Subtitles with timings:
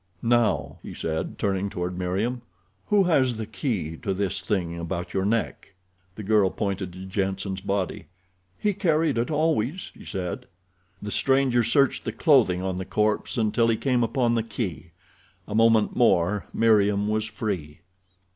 [0.23, 2.41] "Now," he said, turning toward Meriem,
[2.87, 5.75] "who has the key to this thing about your neck?"
[6.15, 8.07] The girl pointed to Jenssen's body.
[8.57, 10.47] "He carried it always," she said.
[11.03, 14.89] The stranger searched the clothing on the corpse until he came upon the key.
[15.47, 17.81] A moment more Meriem was free.